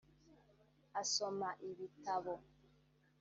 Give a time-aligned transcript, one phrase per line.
[1.01, 2.33] asoma ibitabo